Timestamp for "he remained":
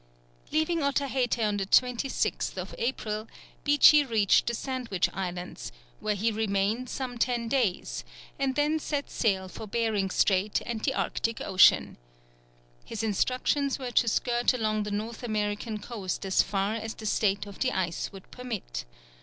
6.15-6.89